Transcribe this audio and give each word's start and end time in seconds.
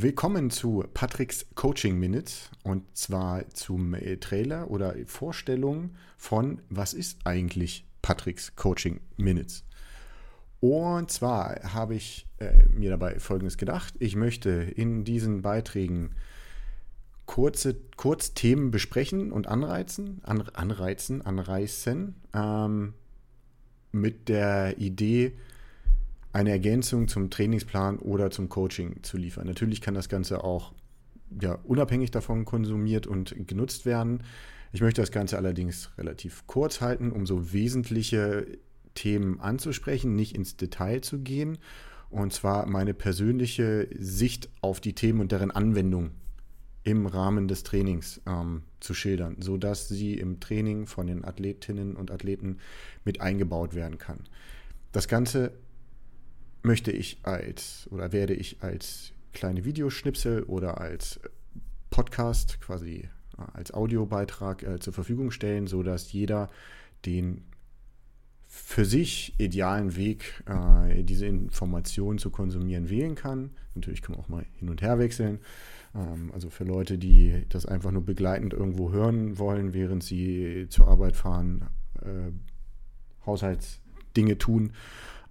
Willkommen 0.00 0.50
zu 0.50 0.84
Patricks 0.94 1.44
Coaching 1.56 1.98
Minute 1.98 2.32
und 2.62 2.84
zwar 2.96 3.50
zum 3.50 3.94
äh, 3.94 4.16
Trailer 4.18 4.70
oder 4.70 4.94
Vorstellung 5.06 5.96
von 6.16 6.62
was 6.70 6.94
ist 6.94 7.18
eigentlich 7.24 7.84
Patricks 8.00 8.54
Coaching 8.54 9.00
Minutes. 9.16 9.64
Und 10.60 11.10
zwar 11.10 11.74
habe 11.74 11.96
ich 11.96 12.28
äh, 12.38 12.68
mir 12.68 12.90
dabei 12.90 13.18
Folgendes 13.18 13.56
gedacht. 13.58 13.92
Ich 13.98 14.14
möchte 14.14 14.50
in 14.50 15.02
diesen 15.02 15.42
Beiträgen 15.42 16.14
kurze 17.26 17.74
Kurzthemen 17.96 18.70
besprechen 18.70 19.32
und 19.32 19.48
anreizen, 19.48 20.20
an, 20.22 20.42
anreizen, 20.50 21.22
anreißen, 21.22 22.14
ähm, 22.34 22.94
mit 23.90 24.28
der 24.28 24.78
Idee, 24.78 25.32
eine 26.32 26.50
Ergänzung 26.50 27.08
zum 27.08 27.30
Trainingsplan 27.30 27.98
oder 27.98 28.30
zum 28.30 28.48
Coaching 28.48 29.02
zu 29.02 29.16
liefern. 29.16 29.46
Natürlich 29.46 29.80
kann 29.80 29.94
das 29.94 30.08
Ganze 30.08 30.44
auch 30.44 30.72
ja, 31.40 31.58
unabhängig 31.64 32.10
davon 32.10 32.44
konsumiert 32.44 33.06
und 33.06 33.34
genutzt 33.46 33.86
werden. 33.86 34.22
Ich 34.72 34.80
möchte 34.80 35.00
das 35.00 35.10
Ganze 35.10 35.36
allerdings 35.36 35.90
relativ 35.96 36.46
kurz 36.46 36.80
halten, 36.80 37.10
um 37.10 37.26
so 37.26 37.52
wesentliche 37.52 38.46
Themen 38.94 39.40
anzusprechen, 39.40 40.14
nicht 40.14 40.34
ins 40.34 40.56
Detail 40.56 41.00
zu 41.00 41.20
gehen. 41.20 41.58
Und 42.10 42.32
zwar 42.32 42.66
meine 42.66 42.94
persönliche 42.94 43.88
Sicht 43.98 44.48
auf 44.60 44.80
die 44.80 44.94
Themen 44.94 45.20
und 45.20 45.32
deren 45.32 45.50
Anwendung 45.50 46.10
im 46.84 47.06
Rahmen 47.06 47.48
des 47.48 47.64
Trainings 47.64 48.20
ähm, 48.26 48.62
zu 48.80 48.94
schildern, 48.94 49.36
sodass 49.40 49.88
sie 49.88 50.14
im 50.14 50.40
Training 50.40 50.86
von 50.86 51.06
den 51.06 51.24
Athletinnen 51.24 51.96
und 51.96 52.10
Athleten 52.10 52.58
mit 53.04 53.20
eingebaut 53.20 53.74
werden 53.74 53.98
kann. 53.98 54.20
Das 54.92 55.06
Ganze 55.06 55.52
möchte 56.62 56.90
ich 56.90 57.18
als 57.22 57.88
oder 57.90 58.12
werde 58.12 58.34
ich 58.34 58.62
als 58.62 59.12
kleine 59.32 59.64
Videoschnipsel 59.64 60.42
oder 60.44 60.80
als 60.80 61.20
Podcast 61.90 62.60
quasi 62.60 63.08
äh, 63.38 63.42
als 63.52 63.72
Audiobeitrag 63.72 64.62
äh, 64.62 64.78
zur 64.78 64.92
Verfügung 64.92 65.30
stellen, 65.30 65.66
sodass 65.66 66.12
jeder 66.12 66.50
den 67.06 67.44
für 68.48 68.84
sich 68.86 69.34
idealen 69.38 69.94
Weg, 69.94 70.42
äh, 70.46 71.04
diese 71.04 71.26
Informationen 71.26 72.18
zu 72.18 72.30
konsumieren, 72.30 72.88
wählen 72.88 73.14
kann. 73.14 73.50
Natürlich 73.74 74.00
kann 74.00 74.14
man 74.14 74.24
auch 74.24 74.28
mal 74.28 74.44
hin 74.58 74.70
und 74.70 74.80
her 74.80 74.98
wechseln. 74.98 75.40
Ähm, 75.94 76.30
also 76.32 76.48
für 76.48 76.64
Leute, 76.64 76.96
die 76.98 77.44
das 77.50 77.66
einfach 77.66 77.90
nur 77.90 78.04
begleitend 78.04 78.54
irgendwo 78.54 78.90
hören 78.90 79.38
wollen, 79.38 79.74
während 79.74 80.02
sie 80.02 80.66
zur 80.70 80.88
Arbeit 80.88 81.14
fahren, 81.14 81.68
äh, 82.02 82.32
Haushaltsdinge 83.26 84.38
tun, 84.38 84.72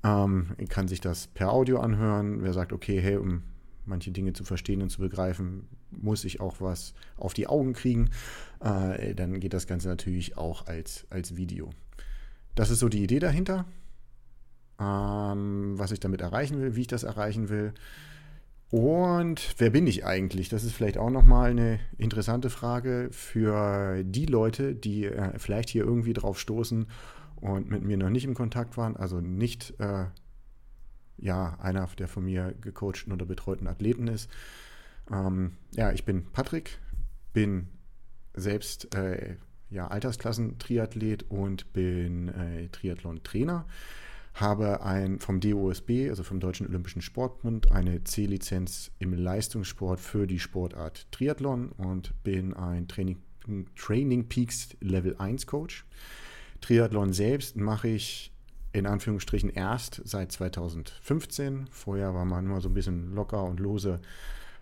ähm, 0.04 0.56
kann 0.70 0.88
sich 0.88 1.02
das 1.02 1.28
per 1.28 1.52
Audio 1.52 1.80
anhören. 1.80 2.44
Wer 2.44 2.54
sagt, 2.54 2.74
okay, 2.74 3.00
hey, 3.02 3.18
um 3.18 3.44
manche 3.86 4.12
Dinge 4.12 4.34
zu 4.34 4.44
verstehen 4.44 4.82
und 4.82 4.90
zu 4.90 5.02
begreifen, 5.02 5.68
muss 5.92 6.26
ich 6.26 6.42
auch 6.42 6.60
was 6.60 6.94
auf 7.16 7.34
die 7.34 7.48
Augen 7.48 7.74
kriegen, 7.74 8.10
äh, 8.60 9.16
dann 9.16 9.40
geht 9.40 9.54
das 9.54 9.68
Ganze 9.68 9.88
natürlich 9.88 10.38
auch 10.38 10.68
als, 10.68 11.08
als 11.10 11.38
Video. 11.38 11.70
Das 12.56 12.70
ist 12.70 12.80
so 12.80 12.90
die 12.90 13.04
Idee 13.04 13.20
dahinter, 13.20 13.66
ähm, 14.80 15.74
was 15.78 15.92
ich 15.92 16.00
damit 16.00 16.22
erreichen 16.22 16.60
will, 16.60 16.76
wie 16.76 16.82
ich 16.82 16.88
das 16.88 17.04
erreichen 17.04 17.50
will. 17.50 17.74
Und 18.70 19.56
wer 19.60 19.70
bin 19.70 19.88
ich 19.88 20.06
eigentlich? 20.06 20.50
Das 20.50 20.66
ist 20.66 20.74
vielleicht 20.74 20.98
auch 20.98 21.10
nochmal 21.10 21.52
eine 21.52 21.80
interessante 21.98 22.50
Frage 22.50 23.08
für 23.12 24.04
die 24.04 24.26
Leute, 24.26 24.76
die 24.76 25.06
äh, 25.06 25.40
vielleicht 25.40 25.70
hier 25.70 25.86
irgendwie 25.86 26.14
drauf 26.14 26.38
stoßen 26.38 26.88
und 27.42 27.70
mit 27.70 27.84
mir 27.84 27.98
noch 27.98 28.10
nicht 28.10 28.26
im 28.26 28.34
Kontakt 28.34 28.78
waren, 28.78 28.96
also 28.96 29.22
nicht 29.22 29.80
äh, 29.80 30.06
ja, 31.18 31.58
einer 31.60 31.88
der 31.98 32.08
von 32.08 32.26
mir 32.26 32.54
gecoachten 32.62 33.12
oder 33.12 33.26
betreuten 33.26 33.68
Athleten 33.68 34.08
ist. 34.08 34.30
Ähm, 35.12 35.54
ja, 35.72 35.92
ich 35.92 36.06
bin 36.06 36.26
Patrick, 36.32 36.80
bin 37.34 37.68
selbst 38.34 38.94
äh, 38.96 39.36
ja, 39.70 39.88
Altersklassen-Triathlet 39.88 41.24
und 41.30 41.74
bin 41.74 42.30
äh, 42.30 42.70
Triathlon-Trainer. 42.70 43.66
Habe 44.36 44.84
ein 44.84 45.20
vom 45.20 45.40
DOSB, 45.40 46.10
also 46.10 46.24
vom 46.24 46.40
Deutschen 46.40 46.68
Olympischen 46.68 47.02
Sportbund, 47.02 47.72
eine 47.72 48.04
C-Lizenz 48.04 48.92
im 49.00 49.14
Leistungssport 49.14 50.00
für 50.00 50.28
die 50.28 50.40
Sportart 50.40 51.12
Triathlon 51.12 51.70
und 51.70 52.14
bin 52.24 52.54
ein 52.54 52.88
Training, 52.88 53.18
Training 53.76 54.30
Peaks 54.30 54.78
Level 54.80 55.16
1 55.18 55.48
Coach. 55.48 55.86
Triathlon 56.62 57.14
selbst 57.14 57.56
mache 57.56 57.88
ich 57.88 58.32
in 58.74 58.86
Anführungsstrichen 58.86 59.50
erst 59.50 60.02
seit 60.06 60.32
2015. 60.32 61.68
Vorher 61.72 62.14
war 62.14 62.26
man 62.26 62.46
immer 62.46 62.62
so 62.62 62.70
ein 62.70 62.74
bisschen 62.74 63.14
locker 63.16 63.44
und 63.44 63.60
lose 63.60 64.00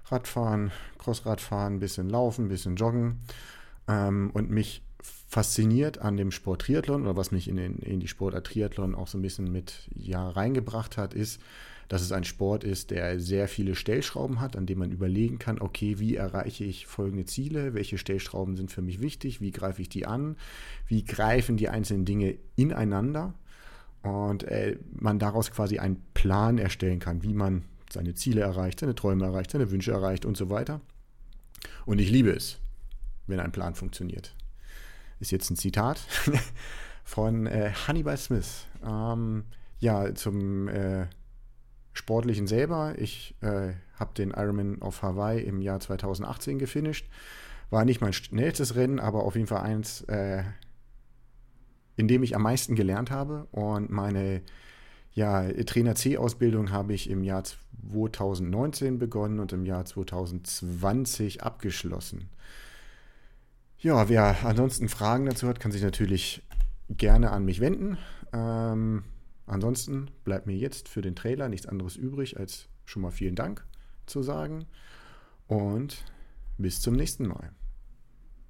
Radfahren, 0.05 0.72
Crossradfahren, 1.00 1.75
ein 1.75 1.79
bisschen 1.79 2.09
Laufen, 2.09 2.45
ein 2.45 2.50
bisschen 2.50 2.75
Joggen. 2.75 3.19
Ähm, 3.88 4.31
und 4.34 4.50
mich 4.50 4.84
fasziniert 5.35 5.97
an 5.97 6.16
dem 6.16 6.31
Sport 6.31 6.62
Triathlon 6.62 7.01
oder 7.01 7.18
was 7.18 7.34
mich 7.34 7.50
in, 7.50 7.57
den, 7.57 7.79
in 7.79 8.00
die 8.00 8.07
Sportart 8.07 8.47
Triathlon 8.47 8.96
auch 8.96 9.09
so 9.09 9.18
ein 9.18 9.22
bisschen 9.22 9.51
mit 9.51 9.90
ja, 9.94 10.29
reingebracht 10.29 10.96
hat, 10.96 11.13
ist, 11.13 11.41
dass 11.90 12.01
es 12.01 12.13
ein 12.13 12.23
Sport 12.23 12.63
ist, 12.63 12.90
der 12.90 13.19
sehr 13.19 13.50
viele 13.50 13.75
Stellschrauben 13.75 14.40
hat, 14.40 14.56
an 14.56 14.66
dem 14.66 14.79
man 14.79 14.91
überlegen 14.91 15.38
kann, 15.38 15.59
okay, 15.59 16.00
wie 16.00 16.16
erreiche 16.16 16.63
ich 16.63 16.88
folgende 16.88 17.25
Ziele, 17.25 17.73
welche 17.73 17.97
Stellschrauben 17.97 18.56
sind 18.56 18.72
für 18.72 18.81
mich 18.81 19.01
wichtig, 19.01 19.41
wie 19.41 19.51
greife 19.51 19.81
ich 19.81 19.90
die 19.90 20.06
an, 20.06 20.38
wie 20.88 21.03
greifen 21.03 21.57
die 21.57 21.67
einzelnen 21.67 22.06
Dinge 22.06 22.38
ineinander 22.56 23.34
und 24.03 24.46
äh, 24.46 24.78
man 24.94 25.19
daraus 25.19 25.52
quasi 25.52 25.79
einen 25.79 26.02
Plan 26.13 26.57
erstellen 26.57 27.00
kann, 27.00 27.23
wie 27.23 27.34
man 27.34 27.66
seine 27.91 28.13
Ziele 28.13 28.40
erreicht, 28.40 28.79
seine 28.79 28.96
Träume 28.96 29.25
erreicht, 29.25 29.52
seine 29.52 29.69
Wünsche 29.69 29.91
erreicht 29.91 30.23
und 30.23 30.38
so 30.38 30.50
weiter. 30.50 30.79
Und 31.85 32.00
ich 32.00 32.09
liebe 32.09 32.29
es, 32.29 32.57
wenn 33.28 33.41
ein 33.41 33.52
Plan 33.52 33.75
funktioniert. 33.75 34.34
Ist 35.19 35.31
jetzt 35.31 35.49
ein 35.49 35.55
Zitat 35.55 35.99
von 37.03 37.47
äh, 37.47 37.71
Hannibal 37.87 38.17
Smith. 38.17 38.67
Ähm, 38.83 39.45
ja, 39.79 40.13
zum 40.15 40.67
äh, 40.67 41.07
Sportlichen 41.93 42.47
selber. 42.47 42.95
Ich 42.97 43.35
äh, 43.41 43.73
habe 43.95 44.13
den 44.17 44.31
Ironman 44.31 44.81
auf 44.81 45.01
Hawaii 45.01 45.41
im 45.41 45.61
Jahr 45.61 45.79
2018 45.79 46.59
gefinisht. 46.59 47.07
War 47.69 47.85
nicht 47.85 48.01
mein 48.01 48.13
schnellstes 48.13 48.75
Rennen, 48.75 48.99
aber 48.99 49.23
auf 49.23 49.35
jeden 49.35 49.47
Fall 49.47 49.61
eins, 49.61 50.01
äh, 50.01 50.43
in 51.95 52.07
dem 52.07 52.23
ich 52.23 52.35
am 52.35 52.43
meisten 52.43 52.75
gelernt 52.75 53.11
habe. 53.11 53.47
Und 53.51 53.89
meine 53.89 54.41
ja, 55.13 55.49
Trainer 55.63 55.95
C-Ausbildung 55.95 56.71
habe 56.71 56.93
ich 56.93 57.09
im 57.09 57.23
Jahr 57.23 57.43
2019 57.43 58.99
begonnen 58.99 59.39
und 59.39 59.53
im 59.53 59.65
Jahr 59.65 59.85
2020 59.85 61.41
abgeschlossen. 61.41 62.29
Ja, 63.85 64.09
wer 64.09 64.44
ansonsten 64.44 64.90
Fragen 64.90 65.28
dazu 65.28 65.47
hat, 65.47 65.59
kann 65.59 65.72
sich 65.72 65.84
natürlich 65.84 66.41
gerne 66.90 67.31
an 67.31 67.46
mich 67.46 67.59
wenden. 67.59 68.00
Ähm, 68.34 69.03
Ansonsten 69.47 70.09
bleibt 70.23 70.47
mir 70.47 70.56
jetzt 70.56 70.90
für 70.90 71.01
den 71.01 71.16
Trailer 71.16 71.50
nichts 71.50 71.68
anderes 71.68 71.96
übrig, 71.96 72.40
als 72.40 72.68
schon 72.85 73.01
mal 73.01 73.12
vielen 73.12 73.35
Dank 73.35 73.66
zu 74.07 74.23
sagen 74.23 74.66
und 75.47 76.03
bis 76.57 76.81
zum 76.81 76.96
nächsten 76.96 77.28
Mal. 77.28 77.51